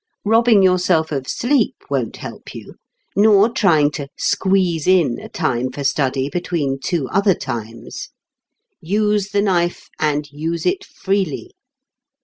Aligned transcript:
Robbing 0.25 0.63
yourself 0.63 1.11
of 1.11 1.27
sleep 1.27 1.75
won't 1.91 2.15
help 2.17 2.55
you, 2.55 2.73
nor 3.15 3.49
trying 3.49 3.91
to 3.91 4.07
"squeeze 4.17 4.87
in" 4.87 5.19
a 5.19 5.29
time 5.29 5.71
for 5.71 5.83
study 5.83 6.27
between 6.27 6.79
two 6.79 7.07
other 7.09 7.35
times. 7.35 8.09
Use 8.79 9.29
the 9.29 9.43
knife, 9.43 9.89
and 9.99 10.27
use 10.31 10.65
it 10.65 10.83
freely. 10.83 11.51